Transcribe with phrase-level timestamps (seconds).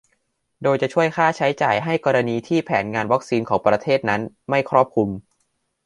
[0.63, 5.09] โดยจะช่วยค่าใช้จ่ายให้กรณีที่แผนงานวัคซีนของประเทศนั้นไม่ครอบคลุม